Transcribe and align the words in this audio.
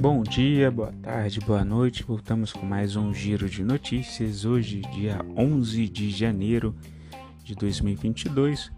Bom 0.00 0.22
dia, 0.22 0.70
boa 0.70 0.92
tarde, 1.02 1.40
boa 1.40 1.64
noite. 1.64 2.04
Voltamos 2.04 2.52
com 2.52 2.64
mais 2.64 2.94
um 2.94 3.12
giro 3.12 3.50
de 3.50 3.64
notícias. 3.64 4.44
Hoje, 4.44 4.80
dia 4.92 5.18
11 5.36 5.88
de 5.88 6.08
janeiro 6.10 6.72
de 7.42 7.56
2022. 7.56 8.70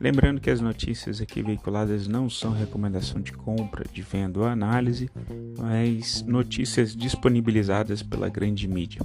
Lembrando 0.00 0.40
que 0.40 0.48
as 0.48 0.62
notícias 0.62 1.20
aqui 1.20 1.42
veiculadas 1.42 2.08
não 2.08 2.30
são 2.30 2.52
recomendação 2.52 3.20
de 3.20 3.32
compra, 3.32 3.84
de 3.92 4.00
venda 4.00 4.40
ou 4.40 4.46
análise, 4.46 5.10
mas 5.58 6.22
notícias 6.22 6.96
disponibilizadas 6.96 8.02
pela 8.02 8.30
grande 8.30 8.66
mídia. 8.66 9.02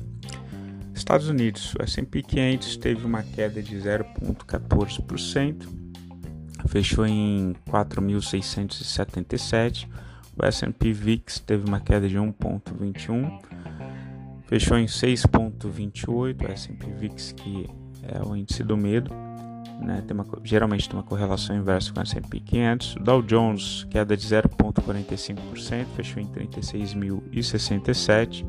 Estados 0.94 1.28
Unidos, 1.28 1.76
o 1.76 1.84
S&P 1.84 2.22
500 2.22 2.78
teve 2.78 3.06
uma 3.06 3.24
queda 3.24 3.62
de 3.62 3.76
0,14%, 3.76 5.68
fechou 6.70 7.06
em 7.06 7.54
4.677 7.70 9.86
o 10.38 10.46
S&P 10.46 10.94
VIX 10.94 11.40
teve 11.40 11.68
uma 11.68 11.80
queda 11.80 12.08
de 12.08 12.18
1.21, 12.18 13.40
fechou 14.46 14.78
em 14.78 14.86
6.28. 14.86 16.08
O 16.08 16.28
S&P 16.52 16.86
VIX 16.94 17.32
que 17.32 17.68
é 18.04 18.22
o 18.26 18.36
índice 18.36 18.64
do 18.64 18.78
medo, 18.78 19.12
né, 19.82 20.04
tem 20.06 20.16
uma, 20.16 20.26
geralmente 20.44 20.88
tem 20.88 20.98
uma 20.98 21.04
correlação 21.04 21.56
inversa 21.56 21.92
com 21.92 22.00
o 22.00 22.04
S&P 22.04 22.40
500. 22.40 22.96
O 22.96 23.00
Dow 23.00 23.22
Jones 23.22 23.86
queda 23.90 24.16
de 24.16 24.26
0.45%, 24.26 25.86
fechou 25.96 26.22
em 26.22 26.28
36.067. 26.28 28.46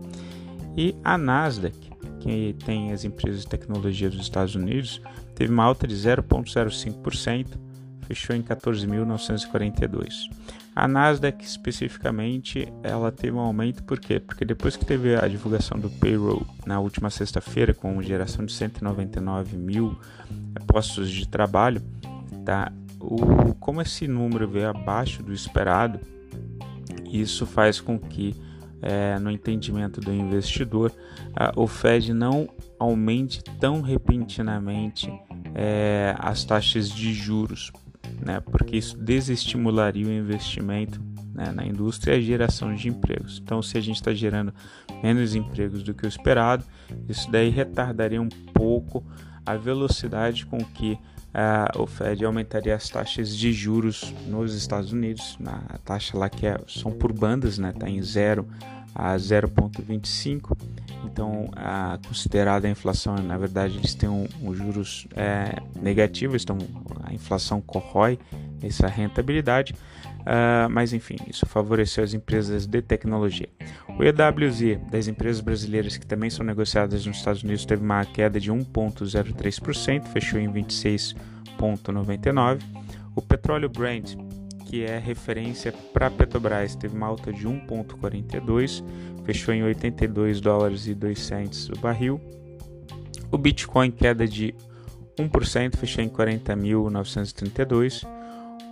E 0.76 0.94
a 1.02 1.18
Nasdaq, 1.18 1.76
que 2.20 2.54
tem 2.64 2.92
as 2.92 3.04
empresas 3.04 3.42
de 3.42 3.48
tecnologia 3.48 4.08
dos 4.08 4.20
Estados 4.20 4.54
Unidos, 4.54 5.02
teve 5.34 5.52
uma 5.52 5.64
alta 5.64 5.86
de 5.86 5.94
0.05%, 5.94 7.67
fechou 8.08 8.34
em 8.34 8.42
14.942. 8.42 10.30
A 10.74 10.88
Nasdaq 10.88 11.44
especificamente, 11.44 12.72
ela 12.82 13.12
teve 13.12 13.36
um 13.36 13.40
aumento 13.40 13.82
por 13.82 14.00
quê? 14.00 14.18
Porque 14.18 14.44
depois 14.44 14.76
que 14.76 14.84
teve 14.84 15.14
a 15.14 15.28
divulgação 15.28 15.78
do 15.78 15.90
payroll 15.90 16.46
na 16.64 16.80
última 16.80 17.10
sexta-feira 17.10 17.74
com 17.74 18.00
geração 18.00 18.46
de 18.46 18.52
199 18.52 19.56
mil 19.58 19.98
postos 20.66 21.10
de 21.10 21.28
trabalho, 21.28 21.82
tá? 22.44 22.72
O, 22.98 23.54
como 23.54 23.82
esse 23.82 24.08
número 24.08 24.48
veio 24.48 24.70
abaixo 24.70 25.22
do 25.22 25.32
esperado, 25.32 26.00
isso 27.10 27.44
faz 27.44 27.80
com 27.80 27.98
que 27.98 28.34
é, 28.80 29.18
no 29.18 29.30
entendimento 29.30 30.00
do 30.00 30.12
investidor, 30.12 30.92
o 31.56 31.66
Fed 31.66 32.12
não 32.14 32.48
aumente 32.78 33.42
tão 33.60 33.80
repentinamente 33.80 35.12
é, 35.54 36.14
as 36.18 36.44
taxas 36.44 36.88
de 36.88 37.12
juros 37.12 37.72
né, 38.24 38.40
porque 38.40 38.76
isso 38.76 38.96
desestimularia 38.96 40.06
o 40.06 40.10
investimento 40.10 41.00
né, 41.34 41.52
na 41.52 41.64
indústria 41.64 42.14
e 42.14 42.18
a 42.18 42.20
geração 42.20 42.74
de 42.74 42.88
empregos. 42.88 43.40
Então, 43.42 43.62
se 43.62 43.78
a 43.78 43.80
gente 43.80 43.96
está 43.96 44.12
gerando 44.12 44.52
menos 45.02 45.34
empregos 45.34 45.82
do 45.82 45.94
que 45.94 46.04
o 46.04 46.08
esperado, 46.08 46.64
isso 47.08 47.30
daí 47.30 47.48
retardaria 47.48 48.20
um 48.20 48.28
pouco 48.52 49.04
a 49.46 49.54
velocidade 49.54 50.44
com 50.44 50.58
que 50.58 50.92
uh, 50.92 51.80
o 51.80 51.86
Fed 51.86 52.24
aumentaria 52.24 52.74
as 52.74 52.88
taxas 52.88 53.36
de 53.36 53.52
juros 53.52 54.12
nos 54.26 54.54
Estados 54.54 54.92
Unidos. 54.92 55.36
Na 55.38 55.60
taxa 55.84 56.18
lá 56.18 56.28
que 56.28 56.46
é, 56.46 56.58
são 56.66 56.92
por 56.92 57.12
bandas, 57.12 57.58
né, 57.58 57.70
está 57.70 57.88
em 57.88 58.02
0 58.02 58.46
a 58.94 59.14
0,25. 59.16 60.56
Então, 61.04 61.50
a 61.54 61.98
considerada 62.06 62.66
a 62.66 62.70
inflação, 62.70 63.14
na 63.16 63.36
verdade, 63.36 63.76
eles 63.76 63.94
têm 63.94 64.08
um, 64.08 64.26
um 64.42 64.54
juros 64.54 65.06
é, 65.16 65.60
negativos, 65.80 66.42
então 66.42 66.56
a 67.04 67.12
inflação 67.12 67.60
corrói 67.60 68.18
essa 68.62 68.86
rentabilidade. 68.86 69.74
Uh, 70.20 70.70
mas 70.70 70.92
enfim, 70.92 71.16
isso 71.26 71.44
favoreceu 71.46 72.04
as 72.04 72.12
empresas 72.12 72.66
de 72.66 72.82
tecnologia. 72.82 73.48
O 73.98 74.04
EWZ 74.04 74.78
das 74.90 75.08
empresas 75.08 75.40
brasileiras 75.40 75.96
que 75.96 76.04
também 76.04 76.28
são 76.28 76.44
negociadas 76.44 77.06
nos 77.06 77.16
Estados 77.16 77.42
Unidos 77.42 77.64
teve 77.64 77.82
uma 77.82 78.04
queda 78.04 78.38
de 78.38 78.52
1,03%, 78.52 80.04
fechou 80.08 80.38
em 80.38 80.52
26,99%. 80.52 82.62
O 83.14 83.22
petróleo 83.22 83.70
Brent 83.70 84.16
que 84.68 84.84
é 84.84 84.98
referência 84.98 85.72
para 85.94 86.10
Petrobras, 86.10 86.76
teve 86.76 86.94
uma 86.94 87.06
alta 87.06 87.32
de 87.32 87.48
1,42, 87.48 88.84
fechou 89.28 89.52
em 89.52 89.62
82 89.62 90.40
dólares 90.40 90.86
e 90.86 90.94
2 90.94 91.18
cents 91.18 91.68
o 91.68 91.78
barril. 91.78 92.18
O 93.30 93.36
Bitcoin 93.36 93.90
queda 93.90 94.26
de 94.26 94.54
1%, 95.18 95.76
fechou 95.76 96.02
em 96.02 96.08
40.932. 96.08 98.08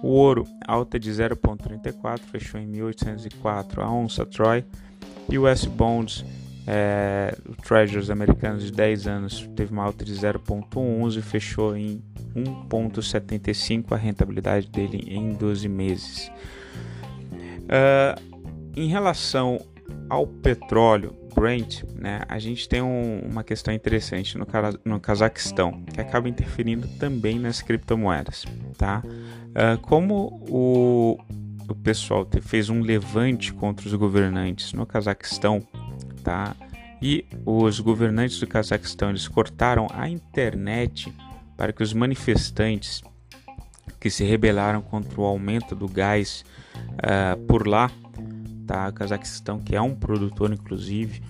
O 0.03 0.09
ouro 0.09 0.47
alta 0.66 0.99
de 0.99 1.11
0,34, 1.11 2.21
fechou 2.21 2.59
em 2.59 2.72
1.804 2.72 3.83
a 3.83 3.91
onça 3.91 4.25
Troy. 4.25 4.65
E 5.28 5.39
o 5.39 5.47
S 5.47 5.69
Bonds, 5.69 6.25
é, 6.66 7.37
o 7.47 7.55
Treasuries 7.56 8.09
americanos 8.09 8.65
de 8.65 8.72
10 8.72 9.06
anos, 9.06 9.47
teve 9.55 9.75
uma 9.75 9.84
alta 9.84 10.06
de 10.06 10.15
0,11, 10.15 11.21
fechou 11.21 11.77
em 11.77 12.03
1,75 12.34 13.93
a 13.93 13.97
rentabilidade 13.97 14.69
dele 14.69 15.05
em 15.06 15.34
12 15.34 15.69
meses. 15.69 16.33
Uh, 17.66 18.19
em 18.75 18.89
relação 18.89 19.61
ao 20.09 20.27
petróleo 20.27 21.15
Brent, 21.35 21.83
né, 21.95 22.23
a 22.29 22.39
gente 22.39 22.67
tem 22.67 22.81
um, 22.81 23.21
uma 23.21 23.45
questão 23.45 23.73
interessante 23.75 24.39
no, 24.39 24.47
no 24.85 24.99
Cazaquistão 24.99 25.83
que 25.93 26.01
acaba 26.01 26.29
interferindo 26.29 26.89
também 26.99 27.39
nas 27.39 27.61
criptomoedas. 27.61 28.47
Tá? 28.79 29.03
Uh, 29.05 29.79
como 29.83 30.43
o, 30.49 31.19
o 31.69 31.75
pessoal 31.75 32.27
fez 32.41 32.71
um 32.71 32.81
levante 32.81 33.53
contra 33.53 33.87
os 33.87 33.93
governantes 33.93 34.73
no 34.73 34.87
Cazaquistão, 34.87 35.63
tá? 36.25 36.57
e 37.03 37.27
os 37.45 37.81
governantes 37.81 38.41
do 38.41 38.47
Cazaquistão 38.47 39.11
eles 39.11 39.29
cortaram 39.29 39.87
a 39.93 40.09
internet 40.09 41.13
para 41.57 41.73
que 41.73 41.83
os 41.83 41.93
manifestantes 41.93 43.03
que 44.01 44.11
se 44.11 44.25
rebelaram 44.25 44.83
contra 44.83 45.21
o 45.21 45.25
aumento 45.25 45.75
do 45.75 45.89
gás 45.89 46.45
uh, 46.77 47.39
por 47.47 47.67
lá, 47.67 47.91
tá? 48.66 48.91
Cazaquistão, 48.93 49.59
que 49.59 49.77
é 49.77 49.81
um 49.81 49.94
produtor, 49.94 50.53
inclusive, 50.53 51.22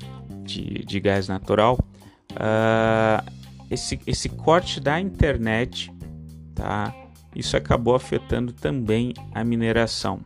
de, 0.45 0.85
de 0.85 1.01
gás 1.01 1.29
natural, 1.29 1.79
uh, 2.33 3.33
esse, 3.71 4.01
esse 4.07 4.29
corte 4.29 4.81
da 4.81 5.01
internet, 5.01 5.93
tá? 6.55 6.95
Isso 7.35 7.57
acabou 7.57 7.95
afetando 7.95 8.53
também 8.53 9.13
a 9.35 9.45
mineração, 9.45 10.21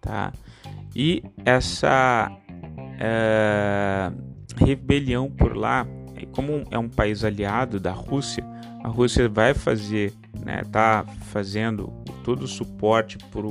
tá? 0.00 0.32
E 0.94 1.22
essa 1.44 2.30
uh, 2.96 4.64
rebelião 4.64 5.30
por 5.30 5.56
lá, 5.56 5.86
como 6.32 6.64
é 6.70 6.78
um 6.78 6.88
país 6.88 7.24
aliado 7.24 7.78
da 7.78 7.92
Rússia, 7.92 8.42
a 8.82 8.88
Rússia 8.88 9.28
vai 9.28 9.52
fazer, 9.52 10.14
né, 10.44 10.62
tá 10.70 11.04
fazendo 11.24 11.92
todo 12.22 12.44
o 12.44 12.48
suporte 12.48 13.18
para 13.18 13.46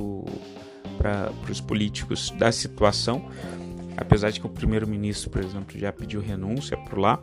os 1.48 1.60
políticos 1.60 2.30
da 2.30 2.50
situação, 2.52 3.28
apesar 3.96 4.30
de 4.30 4.40
que 4.40 4.46
o 4.46 4.50
primeiro-ministro, 4.50 5.30
por 5.30 5.42
exemplo, 5.42 5.78
já 5.78 5.92
pediu 5.92 6.20
renúncia 6.20 6.76
por 6.76 6.98
lá. 6.98 7.20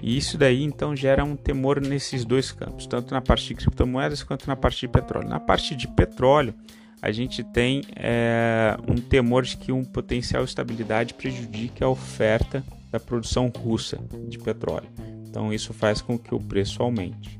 E 0.00 0.16
isso 0.16 0.38
daí 0.38 0.62
então 0.62 0.94
gera 0.94 1.24
um 1.24 1.34
temor 1.34 1.80
nesses 1.80 2.24
dois 2.24 2.52
campos, 2.52 2.86
tanto 2.86 3.12
na 3.12 3.20
parte 3.20 3.48
de 3.48 3.54
criptomoedas 3.54 4.22
quanto 4.22 4.46
na 4.46 4.54
parte 4.54 4.80
de 4.80 4.88
petróleo. 4.88 5.28
Na 5.28 5.40
parte 5.40 5.74
de 5.74 5.88
petróleo, 5.88 6.54
a 7.02 7.10
gente 7.10 7.42
tem 7.42 7.82
é, 7.96 8.76
um 8.88 8.96
temor 8.96 9.44
de 9.44 9.56
que 9.56 9.72
um 9.72 9.84
potencial 9.84 10.44
estabilidade 10.44 11.14
prejudique 11.14 11.82
a 11.82 11.88
oferta 11.88 12.62
da 12.90 13.00
produção 13.00 13.52
russa 13.56 13.98
de 14.28 14.38
petróleo. 14.38 14.88
Então 15.28 15.52
isso 15.52 15.72
faz 15.72 16.00
com 16.00 16.18
que 16.18 16.34
o 16.34 16.40
preço 16.40 16.82
aumente, 16.82 17.38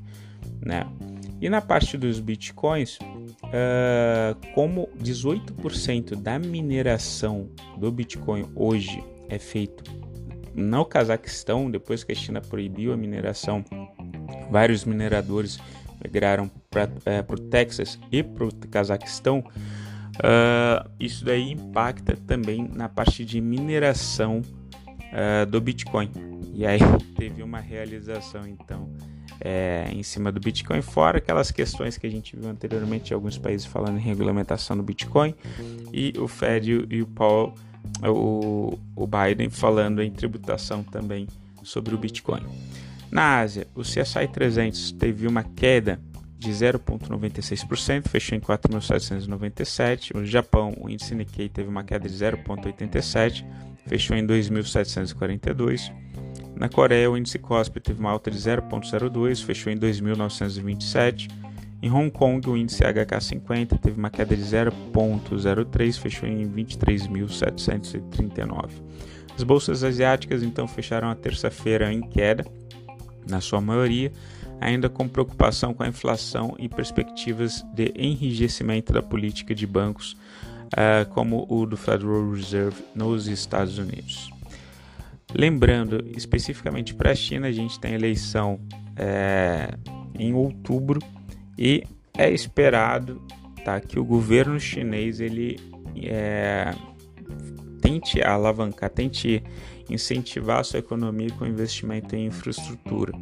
né? 0.60 0.84
E 1.40 1.48
na 1.48 1.60
parte 1.60 1.96
dos 1.96 2.18
bitcoins, 2.20 2.98
uh, 3.48 4.54
como 4.54 4.88
18% 4.98 6.16
da 6.16 6.38
mineração 6.38 7.48
do 7.76 7.90
bitcoin 7.90 8.46
hoje 8.54 9.02
é 9.28 9.38
feito 9.38 9.84
no 10.54 10.84
Cazaquistão, 10.84 11.70
depois 11.70 12.02
que 12.02 12.12
a 12.12 12.14
China 12.14 12.40
proibiu 12.40 12.92
a 12.92 12.96
mineração, 12.96 13.64
vários 14.50 14.84
mineradores 14.84 15.58
migraram 16.02 16.50
para 16.70 16.88
é, 17.04 17.24
o 17.26 17.36
Texas 17.36 17.98
e 18.10 18.22
para 18.22 18.44
o 18.44 18.54
Cazaquistão. 18.68 19.44
Uh, 20.18 20.90
isso 20.98 21.24
daí 21.24 21.52
impacta 21.52 22.16
também 22.16 22.68
na 22.74 22.88
parte 22.88 23.24
de 23.24 23.40
mineração 23.40 24.42
uh, 24.42 25.46
do 25.46 25.60
Bitcoin. 25.60 26.10
E 26.54 26.66
aí 26.66 26.80
teve 27.16 27.42
uma 27.42 27.60
realização 27.60 28.46
então 28.46 28.90
é, 29.40 29.88
em 29.92 30.02
cima 30.02 30.32
do 30.32 30.40
Bitcoin, 30.40 30.82
fora 30.82 31.18
aquelas 31.18 31.50
questões 31.50 31.96
que 31.96 32.06
a 32.06 32.10
gente 32.10 32.36
viu 32.36 32.48
anteriormente 32.48 33.14
alguns 33.14 33.38
países 33.38 33.66
falando 33.66 33.98
em 33.98 34.02
regulamentação 34.02 34.76
do 34.76 34.82
Bitcoin 34.82 35.34
e 35.92 36.12
o 36.18 36.26
Fed 36.26 36.86
e 36.90 37.02
o 37.02 37.06
Paul, 37.06 37.54
o, 38.02 38.78
o 38.96 39.06
Biden 39.06 39.50
falando 39.50 40.02
em 40.02 40.10
tributação 40.10 40.82
também 40.82 41.28
sobre 41.62 41.94
o 41.94 41.98
Bitcoin. 41.98 42.42
Na 43.10 43.38
Ásia, 43.38 43.66
o 43.74 43.82
CSI 43.82 44.28
300 44.32 44.92
teve 44.92 45.26
uma 45.26 45.42
queda 45.42 45.98
de 46.38 46.50
0,96%, 46.50 48.08
fechou 48.08 48.36
em 48.36 48.40
4.797. 48.40 50.16
O 50.16 50.24
Japão, 50.24 50.74
o 50.80 50.88
índice 50.88 51.14
Nikkei 51.14 51.48
teve 51.48 51.68
uma 51.68 51.82
queda 51.82 52.08
de 52.08 52.14
0,87%, 52.14 53.44
fechou 53.86 54.16
em 54.16 54.26
2.742. 54.26 55.92
Na 56.58 56.68
Coreia, 56.68 57.08
o 57.08 57.16
índice 57.16 57.38
KOSPI 57.38 57.78
teve 57.78 58.00
uma 58.00 58.10
alta 58.10 58.32
de 58.32 58.36
0,02, 58.36 59.44
fechou 59.44 59.72
em 59.72 59.78
2.927. 59.78 61.30
Em 61.80 61.88
Hong 61.88 62.10
Kong, 62.10 62.50
o 62.50 62.56
índice 62.56 62.82
HK50 62.82 63.78
teve 63.78 63.96
uma 63.96 64.10
queda 64.10 64.36
de 64.36 64.42
0,03, 64.42 66.00
fechou 66.00 66.28
em 66.28 66.50
23.739. 66.50 68.70
As 69.36 69.44
bolsas 69.44 69.84
asiáticas 69.84 70.42
então 70.42 70.66
fecharam 70.66 71.08
a 71.08 71.14
terça-feira 71.14 71.92
em 71.92 72.00
queda, 72.00 72.44
na 73.28 73.40
sua 73.40 73.60
maioria, 73.60 74.10
ainda 74.60 74.88
com 74.88 75.06
preocupação 75.06 75.72
com 75.72 75.84
a 75.84 75.88
inflação 75.88 76.56
e 76.58 76.68
perspectivas 76.68 77.64
de 77.72 77.92
enrijecimento 77.94 78.92
da 78.92 79.00
política 79.00 79.54
de 79.54 79.64
bancos, 79.64 80.16
uh, 80.72 81.08
como 81.10 81.46
o 81.48 81.64
do 81.64 81.76
Federal 81.76 82.32
Reserve 82.32 82.82
nos 82.96 83.28
Estados 83.28 83.78
Unidos. 83.78 84.36
Lembrando, 85.34 86.04
especificamente 86.16 86.94
para 86.94 87.12
a 87.12 87.14
China, 87.14 87.48
a 87.48 87.52
gente 87.52 87.78
tem 87.78 87.94
eleição 87.94 88.58
é, 88.96 89.68
em 90.18 90.32
outubro 90.32 91.00
e 91.56 91.84
é 92.16 92.30
esperado 92.30 93.22
tá, 93.64 93.80
que 93.80 93.98
o 93.98 94.04
governo 94.04 94.58
chinês 94.58 95.20
ele 95.20 95.60
é, 95.96 96.74
tente 97.80 98.22
alavancar, 98.22 98.90
tente 98.90 99.42
incentivar 99.88 100.60
a 100.60 100.64
sua 100.64 100.78
economia 100.78 101.30
com 101.32 101.46
investimento 101.46 102.16
em 102.16 102.26
infraestrutura. 102.26 103.12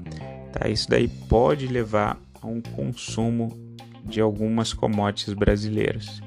Tá? 0.52 0.68
Isso 0.68 0.88
daí 0.88 1.08
pode 1.08 1.66
levar 1.66 2.20
a 2.40 2.46
um 2.46 2.60
consumo 2.60 3.52
de 4.04 4.20
algumas 4.20 4.72
commodities 4.72 5.34
brasileiras. 5.34 6.20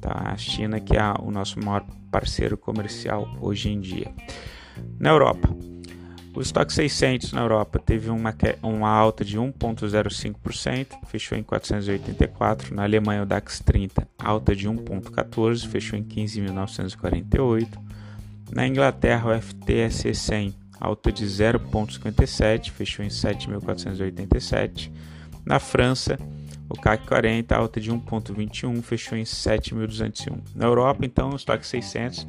Tá? 0.00 0.12
A 0.32 0.36
China 0.36 0.78
que 0.80 0.96
é 0.96 1.02
o 1.20 1.30
nosso 1.30 1.58
maior 1.60 1.84
parceiro 2.10 2.56
comercial 2.56 3.28
hoje 3.40 3.70
em 3.70 3.80
dia. 3.80 4.12
Na 4.98 5.10
Europa, 5.10 5.48
o 6.34 6.40
estoque 6.40 6.72
600 6.72 7.32
na 7.32 7.42
Europa 7.42 7.78
teve 7.78 8.08
uma, 8.08 8.34
uma 8.62 8.88
alta 8.88 9.22
de 9.22 9.38
1,05%, 9.38 10.86
fechou 11.06 11.36
em 11.36 11.42
484. 11.42 12.74
Na 12.74 12.84
Alemanha, 12.84 13.22
o 13.22 13.26
DAX 13.26 13.60
30, 13.60 14.08
alta 14.18 14.56
de 14.56 14.66
1,14%, 14.66 15.68
fechou 15.68 15.98
em 15.98 16.02
15.948. 16.02 17.68
Na 18.50 18.66
Inglaterra, 18.66 19.36
o 19.36 19.42
FTSE 19.42 20.14
100, 20.14 20.54
alta 20.80 21.12
de 21.12 21.26
0,57, 21.26 22.70
fechou 22.70 23.04
em 23.04 23.08
7.487. 23.08 24.90
Na 25.44 25.58
França, 25.58 26.18
o 26.66 26.74
CAC 26.74 27.06
40, 27.06 27.54
alta 27.54 27.78
de 27.78 27.92
1,21, 27.92 28.82
fechou 28.82 29.18
em 29.18 29.24
7.201. 29.24 30.38
Na 30.54 30.64
Europa, 30.64 31.04
então, 31.04 31.30
o 31.30 31.36
estoque 31.36 31.66
600, 31.66 32.26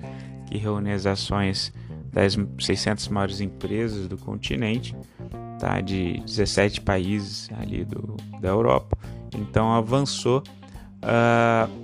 que 0.47 0.57
reúne 0.57 0.91
as 0.91 1.05
ações 1.05 1.71
das 2.13 2.37
600 2.59 3.07
maiores 3.07 3.41
empresas 3.41 4.07
do 4.07 4.17
continente, 4.17 4.95
tá? 5.59 5.81
de 5.81 6.19
17 6.19 6.81
países 6.81 7.49
ali 7.59 7.83
do, 7.83 8.15
da 8.39 8.49
Europa. 8.49 8.97
Então 9.35 9.73
avançou 9.73 10.43
uh, 11.03 11.83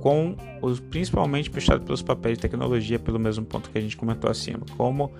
com 0.00 0.36
os 0.60 0.78
principalmente 0.78 1.50
puxado 1.50 1.82
pelos 1.82 2.02
papéis 2.02 2.36
de 2.36 2.42
tecnologia, 2.42 2.98
pelo 2.98 3.18
mesmo 3.18 3.44
ponto 3.44 3.70
que 3.70 3.78
a 3.78 3.80
gente 3.80 3.96
comentou 3.96 4.30
acima. 4.30 4.60
Como 4.76 5.10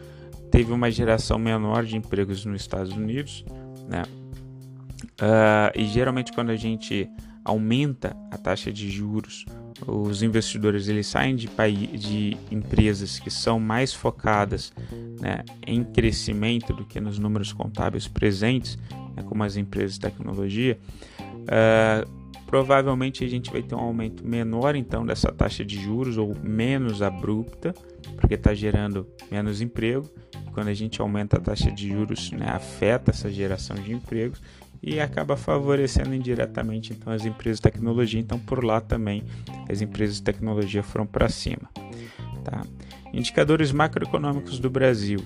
teve 0.50 0.72
uma 0.72 0.90
geração 0.90 1.38
menor 1.38 1.84
de 1.84 1.96
empregos 1.96 2.44
nos 2.44 2.60
Estados 2.60 2.92
Unidos, 2.92 3.44
né? 3.88 4.02
Uh, 5.20 5.72
e 5.74 5.84
geralmente 5.86 6.32
quando 6.32 6.50
a 6.50 6.56
gente 6.56 7.08
aumenta 7.44 8.16
a 8.30 8.36
taxa 8.36 8.70
de 8.70 8.90
juros 8.90 9.46
os 9.86 10.22
investidores 10.22 10.88
eles 10.88 11.06
saem 11.06 11.36
de, 11.36 11.46
de 11.96 12.36
empresas 12.50 13.18
que 13.18 13.30
são 13.30 13.60
mais 13.60 13.92
focadas 13.92 14.72
né, 15.20 15.44
em 15.66 15.84
crescimento 15.84 16.72
do 16.72 16.84
que 16.84 17.00
nos 17.00 17.18
números 17.18 17.52
contábeis 17.52 18.08
presentes, 18.08 18.78
né, 19.14 19.22
como 19.24 19.42
as 19.44 19.56
empresas 19.56 19.94
de 19.94 20.00
tecnologia, 20.00 20.78
uh, 21.20 22.28
provavelmente 22.46 23.24
a 23.24 23.28
gente 23.28 23.50
vai 23.50 23.62
ter 23.62 23.74
um 23.74 23.80
aumento 23.80 24.26
menor 24.26 24.74
então 24.74 25.04
dessa 25.04 25.30
taxa 25.30 25.64
de 25.64 25.80
juros 25.80 26.16
ou 26.16 26.34
menos 26.42 27.02
abrupta, 27.02 27.74
porque 28.16 28.34
está 28.34 28.54
gerando 28.54 29.06
menos 29.30 29.60
emprego. 29.60 30.08
Quando 30.52 30.68
a 30.68 30.74
gente 30.74 31.00
aumenta 31.00 31.36
a 31.36 31.40
taxa 31.40 31.70
de 31.70 31.88
juros, 31.88 32.32
né, 32.32 32.48
afeta 32.48 33.10
essa 33.12 33.30
geração 33.30 33.76
de 33.76 33.92
empregos 33.92 34.40
e 34.82 35.00
acaba 35.00 35.36
favorecendo 35.36 36.14
indiretamente 36.14 36.92
então 36.92 37.12
as 37.12 37.24
empresas 37.24 37.58
de 37.58 37.62
tecnologia. 37.62 38.20
Então 38.20 38.38
por 38.38 38.64
lá 38.64 38.80
também 38.80 39.24
as 39.68 39.80
empresas 39.80 40.16
de 40.16 40.22
tecnologia 40.22 40.82
foram 40.82 41.06
para 41.06 41.28
cima. 41.28 41.68
Tá? 42.44 42.62
Indicadores 43.12 43.72
macroeconômicos 43.72 44.58
do 44.58 44.70
Brasil. 44.70 45.20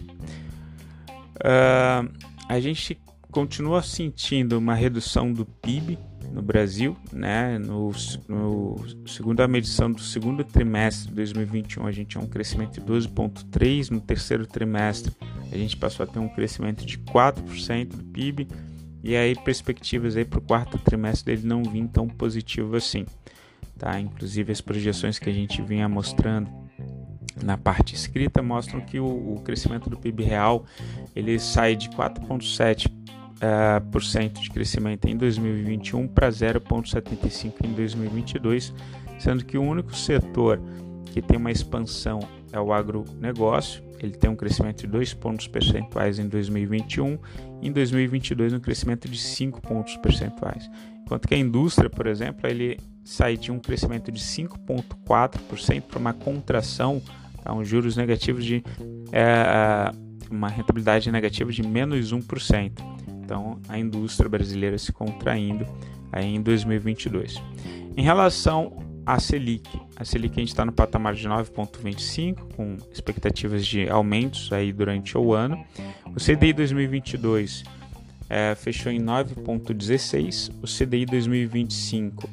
Uh, 1.37 2.11
a 2.49 2.61
gente 2.61 3.01
continua 3.31 3.83
sentindo 3.83 4.59
uma 4.59 4.75
redução 4.75 5.33
do 5.33 5.45
PIB 5.45 5.99
no 6.33 6.41
Brasil, 6.41 6.97
né? 7.13 7.59
No, 7.59 7.93
no 8.29 9.09
segundo 9.09 9.41
a 9.41 9.49
medição 9.49 9.91
do 9.91 10.01
segundo 10.01 10.45
trimestre 10.45 11.09
de 11.09 11.15
2021, 11.15 11.87
a 11.87 11.93
gente 11.93 12.09
tinha 12.09 12.23
um 12.23 12.27
crescimento 12.27 12.81
de 12.81 12.87
12,3, 12.87 13.91
no 13.91 14.01
terceiro 14.01 14.47
trimestre 14.47 15.13
a 15.53 15.59
gente 15.59 15.77
passou 15.77 16.05
a 16.05 16.07
ter 16.07 16.19
um 16.19 16.29
crescimento 16.29 16.85
de 16.85 16.97
4% 16.99 17.89
do 17.89 18.05
PIB 18.05 18.49
e 19.03 19.17
aí 19.17 19.35
perspectivas 19.35 20.17
aí 20.17 20.25
para 20.25 20.39
o 20.39 20.43
quarto 20.43 20.79
trimestre 20.79 21.35
dele 21.35 21.47
não 21.47 21.63
vir 21.65 21.89
tão 21.89 22.07
positivo 22.09 22.77
assim, 22.77 23.05
tá? 23.79 23.99
Inclusive 24.01 24.53
as 24.53 24.61
projeções 24.61 25.19
que 25.19 25.29
a 25.29 25.33
gente 25.33 25.61
vinha 25.61 25.89
mostrando 25.89 26.49
na 27.43 27.57
parte 27.57 27.95
escrita 27.95 28.43
mostram 28.43 28.81
que 28.81 29.01
o, 29.01 29.35
o 29.35 29.41
crescimento 29.41 29.89
do 29.89 29.99
PIB 29.99 30.23
real 30.23 30.65
ele 31.17 31.39
sai 31.39 31.75
de 31.75 31.89
4,7 31.91 32.87
uh, 32.87 32.93
eh, 33.41 33.81
por 33.91 34.03
cento 34.05 34.41
de 34.41 34.51
crescimento 34.51 35.09
em 35.09 35.17
2021 35.17 36.07
para 36.07 36.29
0,75 36.29 37.55
em 37.65 37.73
2022, 37.73 38.73
sendo 39.19 39.45
que 39.45 39.59
o 39.59 39.63
único 39.63 39.95
setor 39.95 40.61
que 41.07 41.21
tem 41.21 41.39
uma 41.39 41.51
expansão 41.51 42.21
é 42.53 42.61
o 42.61 42.73
agronegócio 42.73 43.83
ele 44.03 44.13
tem 44.13 44.29
um 44.29 44.35
crescimento 44.35 44.81
de 44.81 44.89
2 44.89 45.15
pontos 45.15 45.47
percentuais 45.47 46.19
em 46.19 46.27
2021 46.29 47.17
e 47.63 47.69
em 47.69 47.73
2022 47.73 48.53
um 48.53 48.59
crescimento 48.59 49.09
de 49.09 49.17
5 49.17 49.61
pontos 49.61 49.97
percentuais. 49.97 50.69
Enquanto 51.05 51.29
que 51.29 51.35
a 51.35 51.39
indústria, 51.39 51.89
por 51.89 52.09
exemplo, 52.09 52.49
ele 52.49 52.79
sai 53.05 53.37
de 53.37 53.53
um 53.53 53.61
crescimento 53.61 54.11
de 54.11 54.21
5,4% 54.21 55.83
para 55.83 55.99
uma 55.99 56.13
contração, 56.13 57.01
tá, 57.45 57.55
um 57.55 57.65
juros 57.65 57.97
negativos 57.97 58.45
de 58.45 58.65
é, 59.13 59.93
uma 60.29 60.49
rentabilidade 60.49 61.11
negativa 61.13 61.53
de 61.53 61.63
menos 61.63 62.13
1%. 62.13 62.73
Então, 63.25 63.61
a 63.69 63.79
indústria 63.79 64.29
brasileira 64.29 64.77
se 64.79 64.93
contraindo 64.93 65.65
aí 66.11 66.35
em 66.35 66.43
2022. 66.43 67.41
Em 67.97 68.03
relação 68.03 68.83
a 69.07 69.19
Selic. 69.19 69.69
A 69.97 70.05
Selic 70.05 70.35
a 70.37 70.41
gente 70.41 70.49
está 70.49 70.65
no 70.65 70.73
patamar 70.73 71.15
de 71.15 71.29
9,25, 71.29 72.55
com 72.55 72.77
expectativas 72.93 73.67
de 73.67 73.89
aumentos 73.89 74.53
aí 74.53 74.73
durante 74.73 75.17
o 75.17 75.33
ano. 75.33 75.63
O 76.15 76.21
CDI 76.21 76.53
2022 76.53 77.65
é, 78.29 78.55
fechou 78.55 78.91
em 78.91 79.01
9,16. 79.01 80.51
O 80.63 80.67
CDI 80.67 81.07
2025 81.07 82.29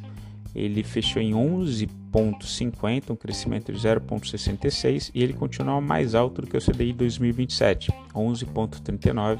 ele 0.55 0.83
fechou 0.83 1.21
em 1.21 1.31
11,50, 1.31 3.11
um 3.11 3.15
crescimento 3.15 3.71
de 3.71 3.79
0,66, 3.79 5.11
e 5.13 5.23
ele 5.23 5.33
continua 5.33 5.79
mais 5.79 6.15
alto 6.15 6.41
do 6.41 6.47
que 6.47 6.57
o 6.57 6.61
CDI 6.61 6.93
2027, 6.93 7.91
11,39 8.13 9.39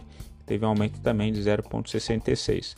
teve 0.49 0.65
um 0.65 0.69
aumento 0.69 0.99
também 1.01 1.31
de 1.31 1.39
0,66. 1.41 2.75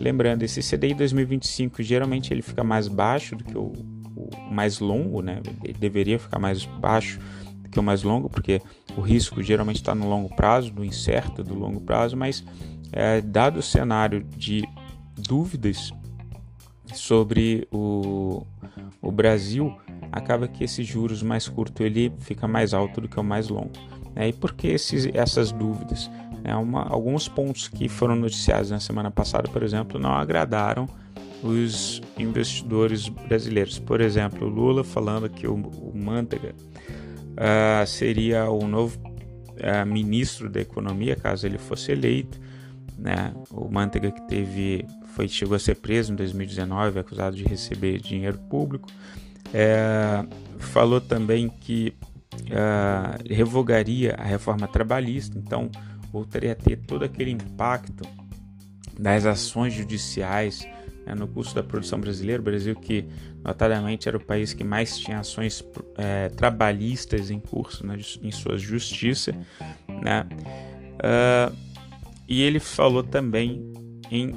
Lembrando, 0.00 0.44
esse 0.44 0.60
CDI 0.62 0.94
2025 0.94 1.82
geralmente 1.82 2.32
ele 2.32 2.42
fica 2.42 2.62
mais 2.62 2.86
baixo 2.86 3.34
do 3.34 3.42
que 3.42 3.58
o, 3.58 3.72
o 4.14 4.30
mais 4.52 4.78
longo, 4.78 5.20
né? 5.20 5.42
Ele 5.64 5.76
deveria 5.76 6.16
ficar 6.16 6.38
mais 6.38 6.64
baixo 6.64 7.18
do 7.56 7.68
que 7.68 7.80
o 7.80 7.82
mais 7.82 8.04
longo, 8.04 8.30
porque 8.30 8.62
o 8.96 9.00
risco 9.00 9.42
geralmente 9.42 9.76
está 9.76 9.96
no 9.96 10.08
longo 10.08 10.34
prazo, 10.36 10.72
do 10.72 10.84
incerto 10.84 11.42
do 11.42 11.54
longo 11.54 11.80
prazo, 11.80 12.16
mas 12.16 12.44
é, 12.92 13.20
dado 13.20 13.58
o 13.58 13.62
cenário 13.62 14.22
de 14.22 14.62
dúvidas 15.16 15.92
sobre 16.94 17.66
o, 17.72 18.46
o 19.02 19.10
Brasil, 19.10 19.76
acaba 20.12 20.46
que 20.46 20.62
esses 20.62 20.86
juros 20.86 21.20
mais 21.20 21.48
curto 21.48 21.82
ele 21.82 22.12
fica 22.20 22.46
mais 22.46 22.72
alto 22.72 23.00
do 23.00 23.08
que 23.08 23.18
o 23.18 23.24
mais 23.24 23.48
longo. 23.48 23.72
Né? 24.18 24.30
E 24.30 24.32
por 24.32 24.52
que 24.52 24.66
esses, 24.66 25.08
essas 25.14 25.52
dúvidas? 25.52 26.10
É 26.42 26.54
uma, 26.56 26.82
alguns 26.82 27.28
pontos 27.28 27.68
que 27.68 27.88
foram 27.88 28.16
noticiados 28.16 28.70
na 28.70 28.80
semana 28.80 29.10
passada, 29.10 29.48
por 29.48 29.62
exemplo, 29.62 29.98
não 29.98 30.10
agradaram 30.10 30.88
os 31.42 32.02
investidores 32.18 33.08
brasileiros. 33.08 33.78
Por 33.78 34.00
exemplo, 34.00 34.48
Lula 34.48 34.82
falando 34.82 35.28
que 35.28 35.46
o, 35.46 35.54
o 35.54 35.92
Mantega 35.94 36.52
uh, 36.52 37.86
seria 37.86 38.50
o 38.50 38.66
novo 38.66 38.98
uh, 38.98 39.86
ministro 39.86 40.50
da 40.50 40.60
Economia 40.60 41.14
caso 41.14 41.46
ele 41.46 41.58
fosse 41.58 41.92
eleito. 41.92 42.40
Né? 42.96 43.32
O 43.52 43.68
Mantega 43.70 44.10
que 44.10 44.22
teve 44.26 44.84
foi 45.14 45.28
chegou 45.28 45.54
a 45.54 45.58
ser 45.58 45.76
preso 45.76 46.12
em 46.12 46.16
2019, 46.16 46.98
acusado 46.98 47.36
de 47.36 47.44
receber 47.44 48.00
dinheiro 48.00 48.38
público. 48.50 48.88
É, 49.52 50.24
falou 50.58 51.00
também 51.00 51.48
que 51.48 51.94
é, 52.50 53.34
revogaria 53.34 54.14
a 54.14 54.24
reforma 54.24 54.66
trabalhista, 54.68 55.38
então 55.38 55.70
voltaria 56.12 56.52
a 56.52 56.54
ter 56.54 56.76
todo 56.76 57.04
aquele 57.04 57.30
impacto 57.30 58.08
das 58.98 59.26
ações 59.26 59.74
judiciais 59.74 60.66
né, 61.06 61.14
no 61.14 61.28
custo 61.28 61.54
da 61.54 61.62
produção 61.62 62.00
brasileira. 62.00 62.40
O 62.40 62.44
Brasil, 62.44 62.74
que 62.74 63.06
notadamente 63.44 64.08
era 64.08 64.16
o 64.16 64.20
país 64.20 64.52
que 64.52 64.64
mais 64.64 64.98
tinha 64.98 65.20
ações 65.20 65.64
é, 65.96 66.28
trabalhistas 66.30 67.30
em 67.30 67.38
curso 67.38 67.86
né, 67.86 67.98
em 68.22 68.30
sua 68.30 68.58
justiça. 68.58 69.32
Né? 69.88 70.26
Uh, 70.98 71.56
e 72.26 72.42
ele 72.42 72.60
falou 72.60 73.02
também 73.02 73.72
em 74.10 74.32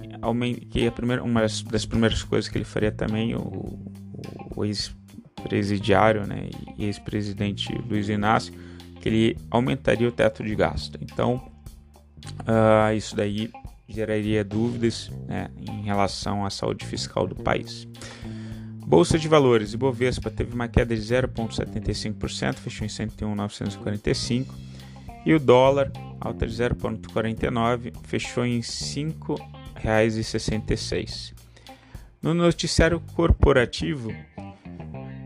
que 0.70 0.86
a 0.86 0.92
primeira, 0.92 1.24
uma 1.24 1.42
das 1.42 1.86
primeiras 1.86 2.24
coisas 2.24 2.50
que 2.50 2.58
ele 2.58 2.66
faria 2.66 2.92
também, 2.92 3.36
o, 3.36 3.80
o 4.56 4.66
ex-presidiário 5.42 6.28
né, 6.28 6.50
e 6.78 6.86
ex-presidente 6.86 7.74
Luiz 7.90 8.08
Inácio, 8.10 8.54
que 9.00 9.08
ele 9.10 9.36
aumentaria 9.50 10.08
o 10.08 10.12
teto 10.12 10.44
de 10.44 10.54
gasto. 10.56 11.00
Então, 11.02 11.42
uh, 12.42 12.94
isso 12.96 13.16
daí 13.16 13.50
geraria 13.88 14.44
dúvidas 14.44 15.10
né, 15.28 15.50
em 15.58 15.84
relação 15.84 16.46
à 16.46 16.50
saúde 16.50 16.86
fiscal 16.86 17.26
do 17.28 17.36
país. 17.36 17.88
Bolsa 18.86 19.18
de 19.18 19.28
Valores, 19.28 19.74
Ibovespa 19.74 20.30
teve 20.30 20.54
uma 20.54 20.68
queda 20.68 20.96
de 20.96 21.02
0,75%, 21.02 22.56
fechou 22.56 22.86
em 22.86 22.90
101,945. 22.90 24.54
E 25.26 25.34
o 25.34 25.40
dólar, 25.40 25.92
alta 26.20 26.46
de 26.48 26.54
0,49, 26.54 27.94
fechou 28.04 28.46
em 28.46 28.58
R$ 28.58 28.62
5,66. 28.62 31.34
No 32.22 32.34
noticiário 32.34 33.00
corporativo, 33.16 34.14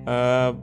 uh, 0.06 0.54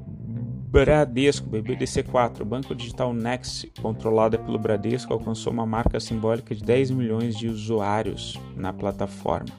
Bradesco, 0.72 1.50
BBDC4, 1.50 2.44
banco 2.44 2.75
digital 2.75 3.12
Next, 3.12 3.70
controlada 3.82 4.38
pelo 4.38 4.58
Bradesco, 4.58 5.12
alcançou 5.12 5.52
uma 5.52 5.66
marca 5.66 6.00
simbólica 6.00 6.54
de 6.54 6.62
10 6.64 6.92
milhões 6.92 7.37
de 7.37 7.46
usuários 7.46 8.40
na 8.56 8.72
plataforma. 8.72 9.54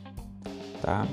Tá? 0.81 1.05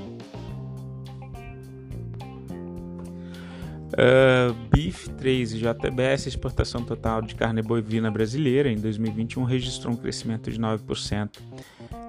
Uh, 3.91 4.53
BIF 4.71 5.09
3 5.09 5.51
JBS, 5.51 6.25
exportação 6.25 6.83
total 6.83 7.21
de 7.21 7.35
carne 7.35 7.61
bovina 7.61 8.09
brasileira 8.09 8.71
em 8.71 8.77
2021 8.77 9.43
registrou 9.43 9.93
um 9.93 9.97
crescimento 9.97 10.49
de 10.49 10.57
9% 10.57 11.29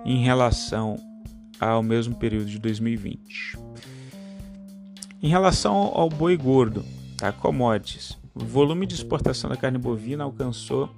em 0.04 0.22
relação 0.22 0.96
ao 1.60 1.82
mesmo 1.82 2.14
período 2.14 2.46
de 2.46 2.58
2020. 2.58 3.71
Em 5.22 5.28
relação 5.28 5.74
ao 5.94 6.08
boi 6.08 6.36
gordo, 6.36 6.84
tá? 7.16 7.30
commodities, 7.30 8.18
o 8.34 8.44
volume 8.44 8.86
de 8.86 8.94
exportação 8.94 9.48
da 9.48 9.56
carne 9.56 9.78
bovina 9.78 10.24
alcançou 10.24 10.90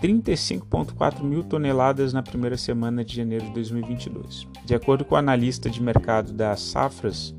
35,4 0.00 1.22
mil 1.22 1.44
toneladas 1.44 2.12
na 2.12 2.22
primeira 2.22 2.56
semana 2.56 3.04
de 3.04 3.14
janeiro 3.14 3.44
de 3.44 3.52
2022. 3.52 4.46
De 4.64 4.74
acordo 4.74 5.04
com 5.04 5.14
o 5.14 5.18
analista 5.18 5.68
de 5.68 5.82
mercado 5.82 6.32
da 6.32 6.56
Safras, 6.56 7.34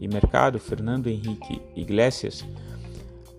e 0.00 0.08
Mercado, 0.08 0.58
Fernando 0.58 1.08
Henrique 1.08 1.60
Iglesias, 1.76 2.44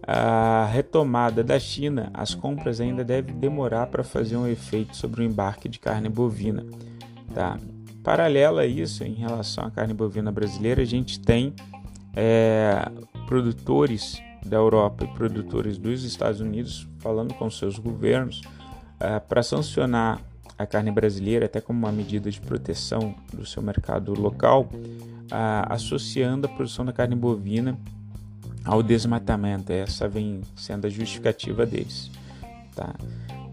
a 0.04 0.70
retomada 0.72 1.44
da 1.44 1.60
China, 1.60 2.12
as 2.14 2.36
compras 2.36 2.80
ainda 2.80 3.04
devem 3.04 3.36
demorar 3.36 3.88
para 3.88 4.04
fazer 4.04 4.38
um 4.38 4.48
efeito 4.48 4.96
sobre 4.96 5.22
o 5.22 5.24
embarque 5.24 5.68
de 5.68 5.80
carne 5.80 6.08
bovina. 6.08 6.66
Tá? 7.34 7.58
Paralelo 8.04 8.60
a 8.60 8.66
isso, 8.66 9.04
em 9.04 9.14
relação 9.14 9.66
à 9.66 9.72
carne 9.72 9.94
bovina 9.94 10.32
brasileira, 10.32 10.82
a 10.82 10.86
gente 10.86 11.20
tem 11.20 11.54
é, 12.16 12.90
produtores 13.26 14.22
da 14.46 14.58
Europa 14.58 15.04
e 15.04 15.08
produtores 15.08 15.78
dos 15.78 16.04
Estados 16.04 16.42
Unidos 16.42 16.88
falando 17.00 17.34
com 17.34 17.50
seus 17.50 17.78
governos 17.78 18.42
é, 19.00 19.20
para 19.20 19.44
sancionar 19.44 20.20
a 20.58 20.66
carne 20.66 20.92
brasileira, 20.92 21.46
até 21.46 21.60
como 21.60 21.80
uma 21.80 21.92
medida 21.92 22.30
de 22.30 22.40
proteção 22.40 23.16
do 23.34 23.46
seu 23.46 23.64
mercado 23.64 24.14
local, 24.14 24.70
associando 25.68 26.46
a 26.46 26.50
produção 26.50 26.86
da 26.86 26.94
carne 26.94 27.16
bovina 27.16 27.76
ao 28.64 28.84
desmatamento. 28.84 29.72
Essa 29.72 30.08
vem 30.08 30.42
sendo 30.56 30.86
a 30.86 30.90
justificativa 30.90 31.66
deles. 31.66 32.12
Tá? 32.76 32.94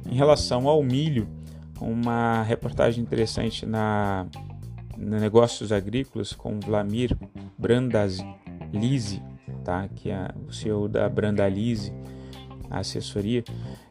Em 0.06 0.14
relação 0.16 0.68
ao 0.68 0.82
milho, 0.82 1.26
uma 1.80 2.42
reportagem 2.42 3.02
interessante 3.02 3.64
na, 3.64 4.26
Negócios 4.98 5.70
Agrícolas 5.70 6.32
com 6.32 6.58
Vlamir 6.58 7.16
Brandalize, 8.70 9.22
tá? 9.64 9.88
que 9.88 10.10
é 10.10 10.28
o 10.46 10.52
CEO 10.52 10.88
da 10.88 11.08
Brandalize, 11.08 11.92
a 12.70 12.80
assessoria, 12.80 13.42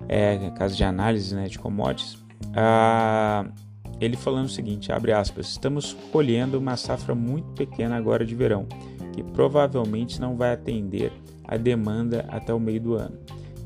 é 0.08 0.52
casa 0.52 0.76
de 0.76 0.84
análise 0.84 1.36
né, 1.36 1.48
de 1.48 1.58
commodities. 1.58 2.18
Ah, 2.56 3.46
ele 4.00 4.16
falando 4.16 4.46
o 4.46 4.50
seguinte, 4.50 4.92
abre 4.92 5.12
aspas, 5.12 5.48
estamos 5.50 5.94
colhendo 6.12 6.60
uma 6.60 6.78
safra 6.78 7.16
muito 7.16 7.48
pequena 7.54 7.98
agora 7.98 8.26
de 8.26 8.36
verão, 8.36 8.68
que 9.14 9.24
provavelmente 9.24 10.22
não 10.22 10.36
vai 10.36 10.54
atender 10.54 11.12
a 11.44 11.58
demanda 11.58 12.26
até 12.30 12.54
o 12.54 12.60
meio 12.60 12.80
do 12.80 12.94
ano. 12.94 13.18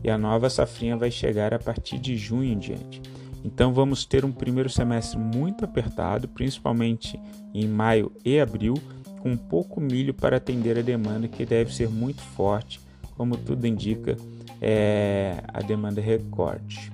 E 0.03 0.09
a 0.09 0.17
nova 0.17 0.49
safrinha 0.49 0.97
vai 0.97 1.11
chegar 1.11 1.53
a 1.53 1.59
partir 1.59 1.99
de 1.99 2.15
junho 2.15 2.53
em 2.53 2.57
diante. 2.57 3.01
Então 3.43 3.73
vamos 3.73 4.05
ter 4.05 4.23
um 4.23 4.31
primeiro 4.31 4.69
semestre 4.69 5.17
muito 5.19 5.65
apertado, 5.65 6.27
principalmente 6.27 7.19
em 7.53 7.67
maio 7.67 8.11
e 8.23 8.39
abril, 8.39 8.75
com 9.21 9.37
pouco 9.37 9.79
milho 9.79 10.13
para 10.13 10.35
atender 10.37 10.77
a 10.77 10.81
demanda 10.81 11.27
que 11.27 11.45
deve 11.45 11.73
ser 11.73 11.89
muito 11.89 12.21
forte, 12.21 12.79
como 13.15 13.37
tudo 13.37 13.65
indica, 13.67 14.17
é 14.59 15.37
a 15.47 15.61
demanda 15.61 16.01
recorde. 16.01 16.91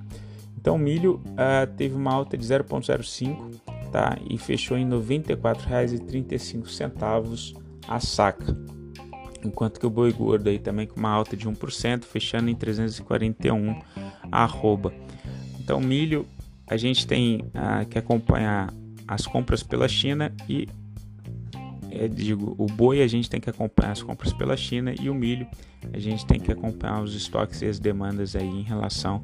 Então 0.60 0.76
o 0.76 0.80
milho 0.80 1.22
uh, 1.26 1.66
teve 1.78 1.96
uma 1.96 2.14
alta 2.14 2.38
de 2.38 2.46
0,05 2.46 3.56
tá? 3.92 4.18
e 4.30 4.38
fechou 4.38 4.78
em 4.78 4.86
R$ 4.86 4.92
94,35 4.98 7.56
a 7.88 8.00
saca. 8.00 8.56
Enquanto 9.44 9.80
que 9.80 9.86
o 9.86 9.90
boi 9.90 10.12
gordo 10.12 10.50
aí 10.50 10.58
também 10.60 10.86
com 10.86 11.00
uma 11.00 11.10
alta 11.10 11.38
de 11.38 11.48
1%, 11.48 12.04
fechando 12.04 12.50
em 12.50 12.56
341 12.56 13.80
arroba. 14.32 14.94
Então 15.60 15.80
milho 15.80 16.26
a 16.68 16.76
gente 16.76 17.08
tem 17.08 17.38
uh, 17.38 17.86
que 17.90 17.98
acompanhar 17.98 18.74
as 19.08 19.26
compras 19.26 19.64
pela 19.64 19.88
China 19.88 20.34
e 20.50 20.68
é, 22.00 22.08
digo, 22.08 22.56
o 22.58 22.66
boi 22.66 23.02
a 23.02 23.08
gente 23.08 23.30
tem 23.30 23.40
que 23.40 23.50
acompanhar 23.50 23.92
as 23.92 24.02
compras 24.02 24.34
pela 24.34 24.56
China 24.56 24.94
e 25.00 25.10
o 25.10 25.16
milho 25.16 25.48
a 25.94 26.00
gente 26.00 26.26
tem 26.26 26.40
que 26.40 26.52
acompanhar 26.52 27.02
os 27.02 27.16
estoques 27.16 27.62
e 27.62 27.66
as 27.66 27.80
demandas 27.80 28.36
aí 28.36 28.48
em 28.48 28.64
relação 28.64 29.22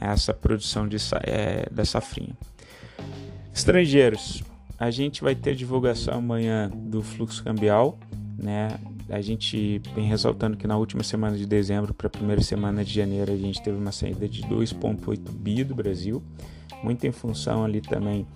essa 0.00 0.32
produção 0.32 0.88
de, 0.88 0.96
é, 1.24 1.68
da 1.70 1.84
safrinha. 1.84 2.36
Estrangeiros, 3.52 4.42
a 4.78 4.90
gente 4.90 5.22
vai 5.22 5.34
ter 5.34 5.54
divulgação 5.54 6.14
amanhã 6.14 6.70
do 6.70 7.02
fluxo 7.02 7.44
cambial, 7.44 7.98
né? 8.38 8.68
A 9.10 9.20
gente 9.20 9.82
vem 9.94 10.06
ressaltando 10.06 10.56
que 10.56 10.66
na 10.66 10.76
última 10.76 11.02
semana 11.02 11.36
de 11.36 11.44
dezembro 11.44 11.92
para 11.92 12.06
a 12.06 12.10
primeira 12.10 12.40
semana 12.40 12.84
de 12.84 12.94
janeiro 12.94 13.32
a 13.32 13.36
gente 13.36 13.60
teve 13.60 13.76
uma 13.76 13.92
saída 13.92 14.28
de 14.28 14.42
2,8 14.42 15.18
bi 15.32 15.64
do 15.64 15.74
Brasil, 15.74 16.22
muito 16.82 17.06
em 17.06 17.12
função 17.12 17.64
ali 17.64 17.80
também 17.80 18.26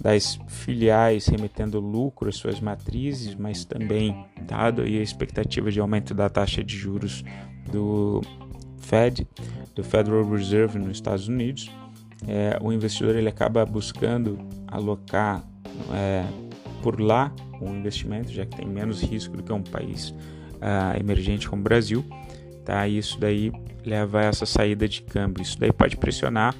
das 0.00 0.38
filiais 0.48 1.26
remetendo 1.26 1.80
lucro 1.80 2.28
às 2.28 2.36
suas 2.36 2.60
matrizes, 2.60 3.34
mas 3.34 3.64
também 3.64 4.24
dado 4.42 4.82
a 4.82 4.86
expectativa 4.86 5.70
de 5.70 5.80
aumento 5.80 6.14
da 6.14 6.28
taxa 6.28 6.62
de 6.62 6.76
juros 6.76 7.24
do 7.70 8.20
Fed, 8.78 9.26
do 9.74 9.82
Federal 9.82 10.28
Reserve 10.28 10.78
nos 10.78 10.92
Estados 10.92 11.28
Unidos, 11.28 11.70
é, 12.26 12.58
o 12.60 12.72
investidor 12.72 13.16
ele 13.16 13.28
acaba 13.28 13.64
buscando 13.64 14.38
alocar 14.66 15.44
é, 15.92 16.24
por 16.82 17.00
lá 17.00 17.32
o 17.60 17.68
investimento, 17.68 18.32
já 18.32 18.44
que 18.44 18.56
tem 18.56 18.66
menos 18.66 19.00
risco 19.02 19.36
do 19.36 19.42
que 19.42 19.52
um 19.52 19.62
país 19.62 20.10
uh, 20.54 20.98
emergente 20.98 21.48
como 21.48 21.60
o 21.60 21.64
Brasil. 21.64 22.04
Tá? 22.64 22.86
Isso 22.88 23.18
daí 23.18 23.52
leva 23.84 24.20
a 24.20 24.24
essa 24.24 24.46
saída 24.46 24.88
de 24.88 25.02
câmbio. 25.02 25.42
Isso 25.42 25.58
daí 25.58 25.72
pode 25.72 25.96
pressionar 25.96 26.54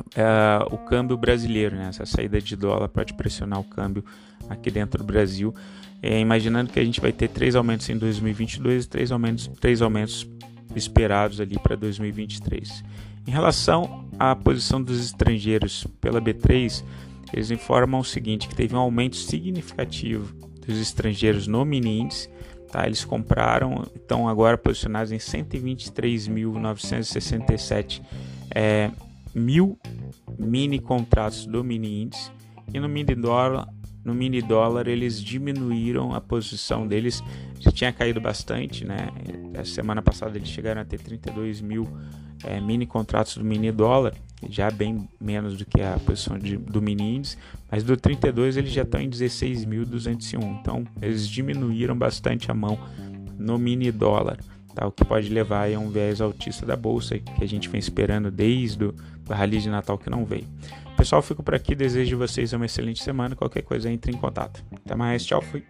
uh, 0.00 0.74
o 0.74 0.78
câmbio 0.78 1.16
brasileiro, 1.16 1.76
né? 1.76 1.88
essa 1.88 2.06
saída 2.06 2.40
de 2.40 2.56
dólar 2.56 2.88
pode 2.88 3.14
pressionar 3.14 3.60
o 3.60 3.64
câmbio 3.64 4.04
aqui 4.48 4.70
dentro 4.70 4.98
do 4.98 5.04
Brasil. 5.04 5.54
É, 6.02 6.18
imaginando 6.18 6.72
que 6.72 6.80
a 6.80 6.84
gente 6.84 7.00
vai 7.00 7.12
ter 7.12 7.28
três 7.28 7.54
aumentos 7.54 7.88
em 7.88 7.96
2022 7.96 8.84
e 8.84 8.88
três 8.88 9.12
aumentos, 9.12 9.48
três 9.60 9.82
aumentos 9.82 10.26
esperados 10.74 11.40
ali 11.40 11.58
para 11.58 11.76
2023. 11.76 12.82
Em 13.26 13.30
relação 13.30 14.08
à 14.18 14.34
posição 14.34 14.82
dos 14.82 14.98
estrangeiros 14.98 15.86
pela 16.00 16.20
B3, 16.20 16.82
eles 17.32 17.50
informam 17.50 18.00
o 18.00 18.04
seguinte, 18.04 18.48
que 18.48 18.54
teve 18.54 18.74
um 18.74 18.78
aumento 18.78 19.16
significativo 19.16 20.34
dos 20.66 20.80
estrangeiros 20.80 21.46
no 21.46 21.62
mini 21.64 22.00
índice, 22.00 22.28
tá? 22.72 22.86
Eles 22.86 23.04
compraram, 23.04 23.84
estão 23.94 24.26
agora 24.28 24.56
posicionados 24.56 25.12
em 25.12 25.18
123.967 25.18 28.00
é, 28.54 28.90
mil 29.34 29.78
mini 30.38 30.78
contratos 30.78 31.46
do 31.46 31.62
mini 31.62 32.02
índice 32.02 32.30
e 32.72 32.80
no 32.80 32.88
mini 32.88 33.14
dólar 33.14 33.68
no 34.04 34.14
mini 34.14 34.40
dólar 34.40 34.88
eles 34.88 35.22
diminuíram 35.22 36.14
a 36.14 36.20
posição 36.20 36.86
deles, 36.86 37.22
já 37.58 37.70
tinha 37.70 37.92
caído 37.92 38.20
bastante, 38.20 38.84
né? 38.84 39.08
A 39.58 39.64
semana 39.64 40.00
passada 40.00 40.36
eles 40.36 40.48
chegaram 40.48 40.80
a 40.80 40.84
ter 40.84 40.98
32 40.98 41.60
mil 41.60 41.86
é, 42.44 42.60
mini 42.60 42.86
contratos 42.86 43.36
do 43.36 43.44
mini 43.44 43.70
dólar, 43.70 44.14
já 44.48 44.70
bem 44.70 45.08
menos 45.20 45.58
do 45.58 45.66
que 45.66 45.82
a 45.82 45.98
posição 45.98 46.38
de, 46.38 46.56
do 46.56 46.80
mini 46.80 47.16
índice, 47.16 47.36
mas 47.70 47.84
do 47.84 47.96
32 47.96 48.56
eles 48.56 48.72
já 48.72 48.82
estão 48.82 49.00
em 49.00 49.10
16.201, 49.10 50.60
então 50.60 50.84
eles 51.02 51.28
diminuíram 51.28 51.96
bastante 51.96 52.50
a 52.50 52.54
mão 52.54 52.78
no 53.38 53.58
mini 53.58 53.92
dólar, 53.92 54.38
tá? 54.74 54.86
o 54.86 54.92
que 54.92 55.04
pode 55.04 55.28
levar 55.28 55.72
a 55.72 55.78
um 55.78 55.90
viés 55.90 56.20
altista 56.20 56.64
da 56.64 56.76
bolsa 56.76 57.18
que 57.18 57.44
a 57.44 57.46
gente 57.46 57.68
vem 57.68 57.78
esperando 57.78 58.30
desde 58.30 58.84
o 58.84 58.94
rally 59.28 59.58
de 59.58 59.68
Natal 59.68 59.98
que 59.98 60.10
não 60.10 60.24
veio. 60.24 60.46
Pessoal, 60.96 61.22
fico 61.22 61.42
por 61.42 61.54
aqui. 61.54 61.74
Desejo 61.74 62.18
vocês 62.18 62.52
uma 62.52 62.66
excelente 62.66 63.02
semana. 63.02 63.34
Qualquer 63.34 63.62
coisa, 63.62 63.90
entre 63.90 64.12
em 64.12 64.16
contato. 64.16 64.62
Até 64.84 64.94
mais. 64.94 65.24
Tchau. 65.24 65.40
Fui. 65.40 65.64